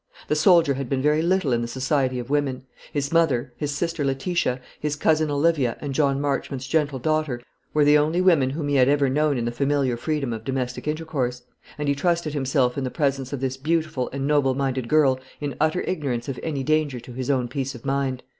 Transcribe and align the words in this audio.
The 0.29 0.35
soldier 0.35 0.73
had 0.73 0.89
been 0.89 1.03
very 1.03 1.21
little 1.21 1.53
in 1.53 1.61
the 1.61 1.67
society 1.67 2.17
of 2.17 2.31
women. 2.31 2.65
His 2.91 3.11
mother, 3.11 3.53
his 3.55 3.69
sister 3.69 4.03
Letitia, 4.03 4.59
his 4.79 4.95
cousin 4.95 5.29
Olivia, 5.29 5.77
and 5.79 5.93
John 5.93 6.19
Marchmont's 6.19 6.65
gentle 6.65 6.97
daughter 6.97 7.39
were 7.71 7.85
the 7.85 7.99
only 7.99 8.19
women 8.19 8.49
whom 8.49 8.67
he 8.67 8.77
had 8.77 8.89
ever 8.89 9.09
known 9.09 9.37
in 9.37 9.45
the 9.45 9.51
familiar 9.51 9.95
freedom 9.97 10.33
of 10.33 10.43
domestic 10.43 10.87
intercourse; 10.87 11.43
and 11.77 11.87
he 11.87 11.93
trusted 11.93 12.33
himself 12.33 12.79
in 12.79 12.83
the 12.83 12.89
presence 12.89 13.31
of 13.31 13.41
this 13.41 13.57
beautiful 13.57 14.09
and 14.11 14.25
noble 14.25 14.55
minded 14.55 14.87
girl 14.87 15.19
in 15.39 15.55
utter 15.61 15.81
ignorance 15.81 16.27
of 16.27 16.39
any 16.41 16.63
danger 16.63 16.99
to 16.99 17.11
his 17.13 17.29
own 17.29 17.47
peace 17.47 17.75
of 17.75 17.85
mind. 17.85 18.23